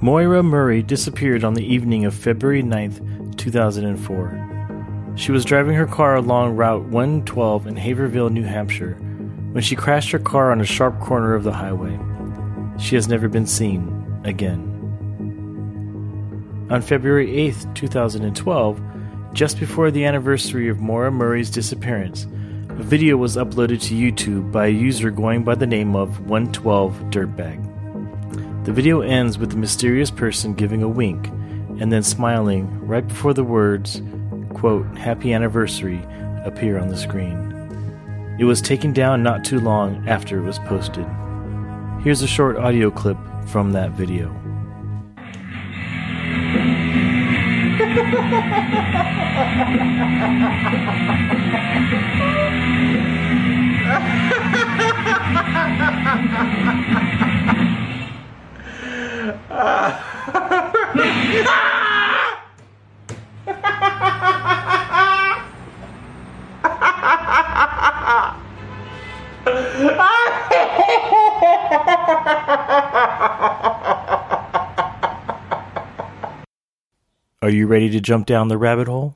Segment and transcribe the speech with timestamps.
[0.00, 5.14] Maura Murray disappeared on the evening of February 9, 2004.
[5.16, 8.92] She was driving her car along Route 112 in Haverhill, New Hampshire,
[9.50, 11.98] when she crashed her car on a sharp corner of the highway.
[12.78, 14.66] She has never been seen again.
[16.70, 18.80] On February 8, 2012,
[19.32, 22.28] just before the anniversary of Maura Murray's disappearance,
[22.68, 26.94] a video was uploaded to YouTube by a user going by the name of 112
[27.10, 27.77] Dirtbag.
[28.68, 31.28] The video ends with the mysterious person giving a wink
[31.80, 34.02] and then smiling right before the words,
[34.52, 36.06] quote, Happy Anniversary
[36.44, 38.36] appear on the screen.
[38.38, 41.06] It was taken down not too long after it was posted.
[42.02, 44.28] Here's a short audio clip from that video.
[77.40, 79.14] Are you ready to jump down the rabbit hole?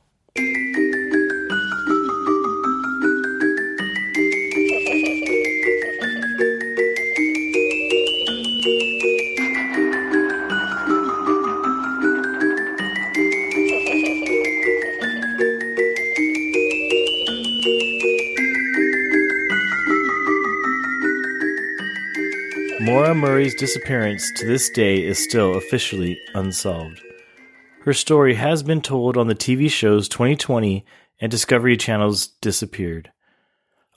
[22.80, 27.02] Maura Murray's disappearance to this day is still officially unsolved.
[27.84, 30.84] Her story has been told on the TV shows 2020
[31.20, 33.10] and Discovery Channel's Disappeared,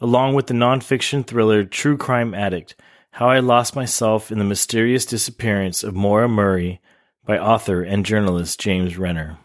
[0.02, 2.76] along with the nonfiction thriller True Crime Addict
[3.12, 6.82] How I Lost Myself in the Mysterious Disappearance of Maura Murray
[7.28, 9.38] by author and journalist James Renner.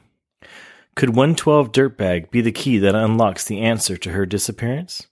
[0.95, 5.07] Could 112 Dirtbag be the key that unlocks the answer to her disappearance?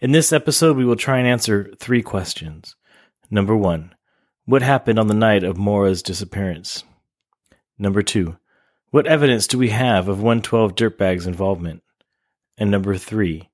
[0.00, 2.76] In this episode, we will try and answer three questions.
[3.28, 3.92] Number one,
[4.44, 6.84] what happened on the night of Maura's disappearance?
[7.76, 8.36] Number two,
[8.92, 11.82] what evidence do we have of 112 Dirtbag's involvement?
[12.58, 13.48] And number three,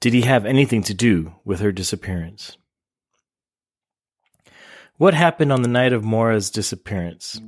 [0.00, 2.56] did he have anything to do with her disappearance?
[4.96, 7.40] What happened on the night of Maura's disappearance?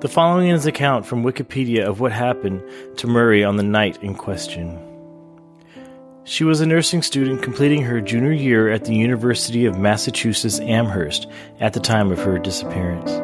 [0.00, 2.62] The following is an account from Wikipedia of what happened
[2.98, 4.78] to Murray on the night in question.
[6.24, 11.26] She was a nursing student completing her junior year at the University of Massachusetts Amherst
[11.60, 13.23] at the time of her disappearance.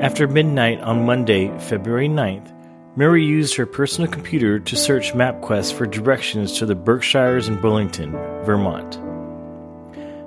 [0.00, 2.52] After midnight on Monday, February 9th,
[2.96, 8.12] Murray used her personal computer to search MapQuest for directions to the Berkshires and Burlington,
[8.44, 8.92] Vermont.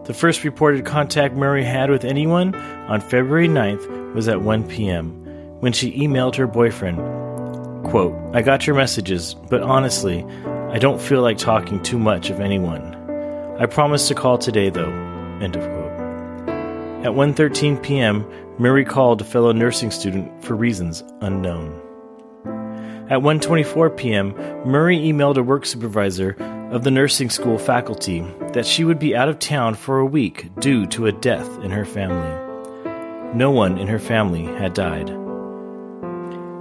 [0.05, 5.11] The first reported contact Murray had with anyone on February 9th was at 1 p.m.
[5.59, 6.97] when she emailed her boyfriend,
[7.89, 10.25] quote, I got your messages, but honestly,
[10.69, 12.95] I don't feel like talking too much of anyone.
[13.59, 14.91] I promise to call today though.
[15.41, 15.87] End of quote.
[17.05, 18.25] At 1:13 p.m.,
[18.59, 21.79] Murray called a fellow nursing student for reasons unknown.
[23.09, 24.33] At 1:24 p.m.,
[24.65, 26.35] Murray emailed a work supervisor
[26.71, 30.49] of the nursing school faculty that she would be out of town for a week
[30.59, 33.35] due to a death in her family.
[33.35, 35.09] No one in her family had died.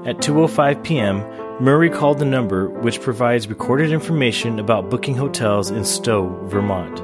[0.06, 1.24] At 2:05 p.m.,
[1.64, 7.02] Murray called the number which provides recorded information about booking hotels in Stowe, Vermont.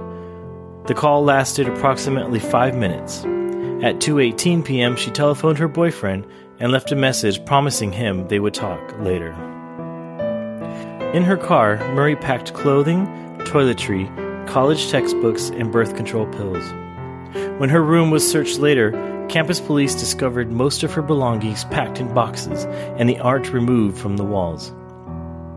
[0.87, 3.25] The call lasted approximately 5 minutes.
[3.83, 6.25] At 2:18 p.m., she telephoned her boyfriend
[6.61, 9.33] and left a message promising him they would talk later.
[11.13, 13.07] In her car, Murray packed clothing,
[13.41, 14.07] toiletry,
[14.47, 16.65] college textbooks, and birth control pills.
[17.59, 18.93] When her room was searched later,
[19.29, 22.67] campus police discovered most of her belongings packed in boxes
[22.99, 24.73] and the art removed from the walls.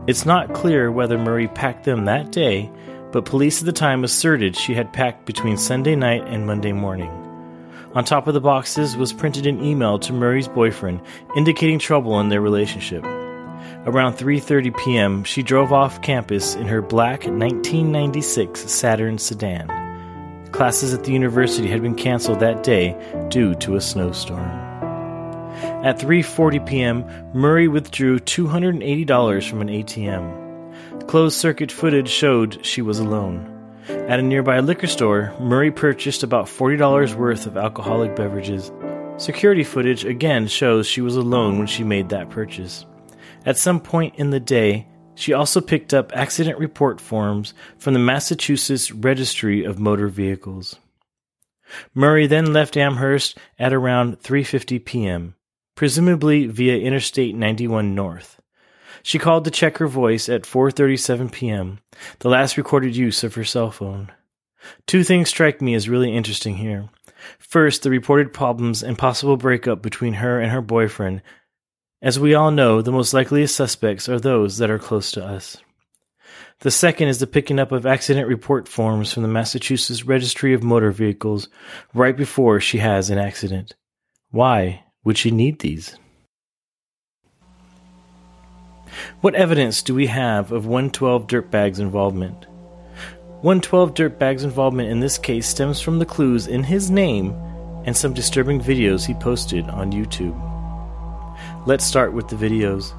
[0.08, 2.72] It's not clear whether Murray packed them that day,
[3.12, 7.25] but police at the time asserted she had packed between Sunday night and Monday morning.
[7.94, 11.00] On top of the boxes was printed an email to Murray's boyfriend
[11.36, 13.04] indicating trouble in their relationship.
[13.04, 19.68] Around 3:30 p.m., she drove off campus in her black 1996 Saturn sedan.
[20.52, 22.96] Classes at the university had been canceled that day
[23.28, 24.48] due to a snowstorm.
[25.84, 31.08] At 3:40 p.m., Murray withdrew $280 from an ATM.
[31.08, 33.55] Closed circuit footage showed she was alone.
[34.08, 38.70] At a nearby liquor store, Murray purchased about $40 worth of alcoholic beverages.
[39.16, 42.86] Security footage again shows she was alone when she made that purchase.
[43.44, 44.86] At some point in the day,
[45.16, 50.76] she also picked up accident report forms from the Massachusetts Registry of Motor Vehicles.
[51.92, 55.34] Murray then left Amherst at around 3:50 p.m.
[55.74, 58.40] presumably via Interstate 91 North.
[59.06, 61.78] She called to check her voice at 4:37 p.m.,
[62.18, 64.10] the last recorded use of her cell phone.
[64.88, 66.88] Two things strike me as really interesting here.
[67.38, 71.22] First, the reported problems and possible breakup between her and her boyfriend.
[72.02, 75.56] As we all know, the most likely suspects are those that are close to us.
[76.62, 80.64] The second is the picking up of accident report forms from the Massachusetts Registry of
[80.64, 81.48] Motor Vehicles
[81.94, 83.76] right before she has an accident.
[84.32, 85.96] Why would she need these?
[89.20, 92.46] What evidence do we have of 112 Dirtbag's involvement?
[93.42, 97.32] 112 Dirtbag's involvement in this case stems from the clues in his name
[97.84, 100.34] and some disturbing videos he posted on YouTube.
[101.66, 102.92] Let's start with the videos.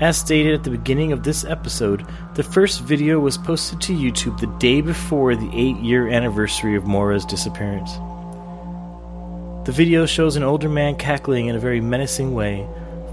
[0.00, 4.40] As stated at the beginning of this episode, the first video was posted to YouTube
[4.40, 7.92] the day before the 8 year anniversary of Maura's disappearance.
[9.64, 12.66] The video shows an older man cackling in a very menacing way,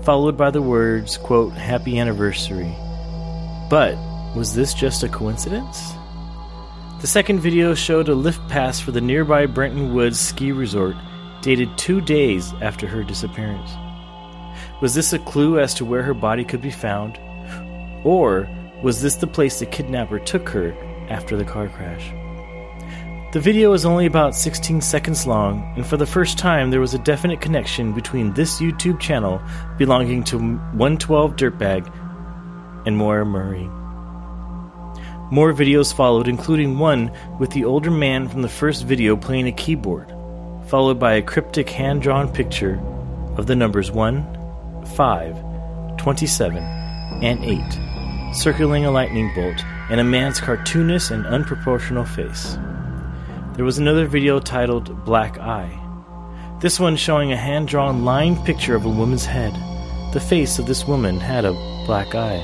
[0.10, 2.76] followed by the words, quote, Happy Anniversary.
[3.70, 3.96] But
[4.36, 5.94] was this just a coincidence?
[7.00, 10.96] The second video showed a lift pass for the nearby Bretton Woods ski resort,
[11.44, 13.70] dated two days after her disappearance.
[14.82, 17.20] Was this a clue as to where her body could be found?
[18.04, 18.50] Or
[18.82, 20.74] was this the place the kidnapper took her
[21.08, 22.12] after the car crash?
[23.32, 26.96] The video is only about 16 seconds long, and for the first time, there was
[26.96, 29.40] a definite connection between this YouTube channel
[29.78, 33.70] belonging to 112 Dirtbag and Maura Murray.
[35.32, 39.52] More videos followed, including one with the older man from the first video playing a
[39.52, 40.10] keyboard,
[40.66, 42.82] followed by a cryptic hand drawn picture
[43.38, 46.64] of the numbers 1, 5, 27,
[47.22, 52.58] and 8, circling a lightning bolt and a man's cartoonish and unproportional face.
[53.60, 55.78] There was another video titled Black Eye.
[56.62, 59.54] This one showing a hand drawn line picture of a woman's head.
[60.14, 61.52] The face of this woman had a
[61.86, 62.40] black eye.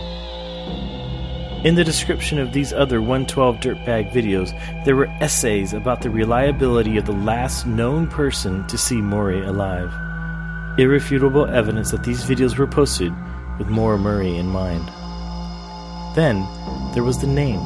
[1.63, 4.51] In the description of these other 112 Dirtbag videos,
[4.83, 9.93] there were essays about the reliability of the last known person to see Maura alive.
[10.77, 13.13] Irrefutable evidence that these videos were posted
[13.57, 14.85] with Maura Murray in mind.
[16.13, 16.45] Then,
[16.93, 17.61] there was the name.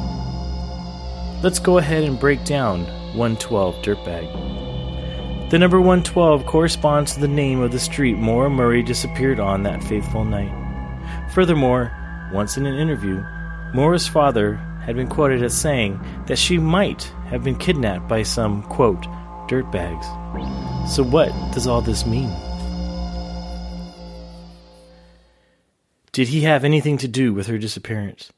[1.42, 5.50] Let's go ahead and break down 112 Dirtbag.
[5.50, 9.84] The number 112 corresponds to the name of the street Maura Murray disappeared on that
[9.84, 10.54] fateful night.
[11.34, 11.92] Furthermore,
[12.32, 13.24] once in an interview,
[13.74, 18.64] Maura's father had been quoted as saying that she might have been kidnapped by some,
[18.64, 19.02] quote,
[19.48, 20.06] dirtbags.
[20.88, 22.32] So, what does all this mean?
[26.12, 28.32] Did he have anything to do with her disappearance?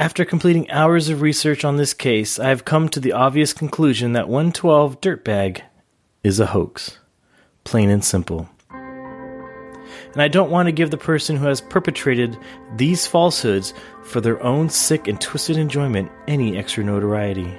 [0.00, 4.14] After completing hours of research on this case, I have come to the obvious conclusion
[4.14, 5.60] that 112 Dirtbag
[6.24, 6.98] is a hoax.
[7.64, 8.48] Plain and simple
[10.12, 12.36] and I don't want to give the person who has perpetrated
[12.76, 17.52] these falsehoods for their own sick and twisted enjoyment any extra notoriety.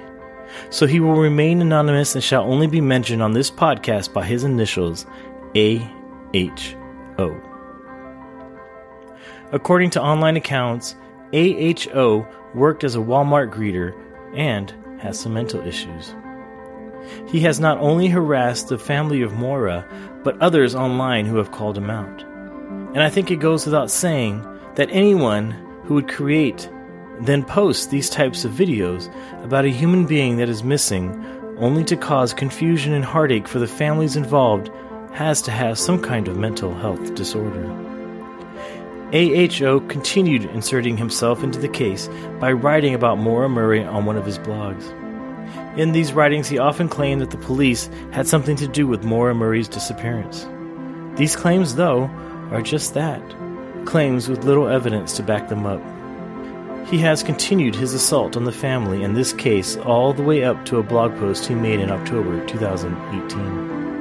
[0.70, 4.44] So he will remain anonymous and shall only be mentioned on this podcast by his
[4.44, 5.06] initials
[5.56, 5.88] A
[6.34, 6.76] H
[7.18, 7.40] O.
[9.52, 10.94] According to online accounts,
[11.32, 13.94] AHO worked as a Walmart greeter
[14.36, 16.14] and has some mental issues.
[17.26, 19.86] He has not only harassed the family of Maura,
[20.22, 22.22] but others online who have called him out.
[22.94, 25.50] And I think it goes without saying that anyone
[25.84, 26.68] who would create
[27.20, 29.12] then post these types of videos
[29.44, 31.24] about a human being that is missing
[31.58, 34.70] only to cause confusion and heartache for the families involved
[35.12, 37.91] has to have some kind of mental health disorder.
[39.12, 42.08] AHO continued inserting himself into the case
[42.40, 44.90] by writing about Maura Murray on one of his blogs.
[45.76, 49.34] In these writings, he often claimed that the police had something to do with Maura
[49.34, 50.46] Murray's disappearance.
[51.18, 52.04] These claims, though,
[52.50, 53.22] are just that
[53.84, 55.82] claims with little evidence to back them up.
[56.88, 60.64] He has continued his assault on the family in this case all the way up
[60.66, 63.91] to a blog post he made in October 2018.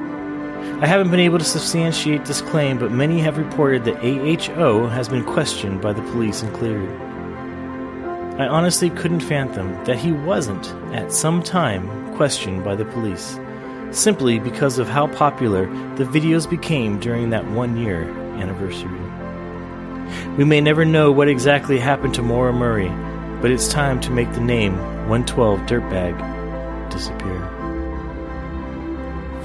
[0.82, 5.10] I haven't been able to substantiate this claim, but many have reported that AHO has
[5.10, 6.90] been questioned by the police and cleared.
[8.40, 13.40] I honestly couldn't fathom that he wasn't, at some time, questioned by the police,
[13.92, 19.00] simply because of how popular the videos became during that one year anniversary.
[20.38, 22.90] We may never know what exactly happened to Maura Murray,
[23.42, 24.78] but it's time to make the name
[25.08, 27.61] 112 Dirtbag disappear.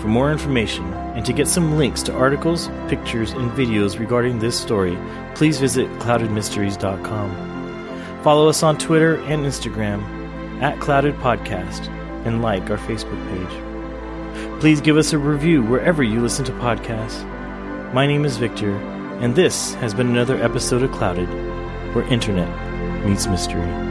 [0.07, 4.57] For more information and to get some links to articles, pictures, and videos regarding this
[4.57, 4.97] story,
[5.35, 8.23] please visit cloudedmysteries.com.
[8.23, 11.89] Follow us on Twitter and Instagram at Clouded Podcast
[12.25, 14.61] and like our Facebook page.
[14.61, 17.25] Please give us a review wherever you listen to podcasts.
[17.93, 18.77] My name is Victor,
[19.19, 21.29] and this has been another episode of Clouded,
[21.97, 23.86] where internet meets mystery.